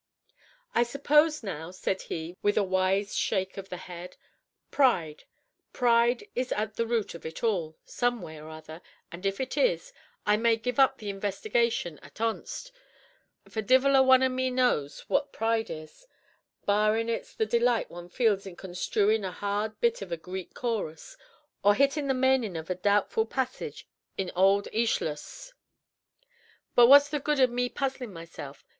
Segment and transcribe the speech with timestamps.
[0.73, 4.17] "I suppose, now," said he, with a wise shake of the head,
[4.71, 5.25] "pride
[5.73, 9.55] pride is at the root of it all, some way or other; and if it
[9.55, 9.93] is,
[10.25, 12.71] I may give up the investigation at onst,
[13.47, 16.07] for divil a one o' me knows what pride is,
[16.65, 21.15] barrin' it's the delight one feels in consthruin' a hard bit in a Greek chorus,
[21.63, 23.87] or hittin' the manin' of a doubtful passage
[24.17, 25.53] in ould Æschylus.
[26.73, 28.65] But what's the good o' me puzzlin' myself?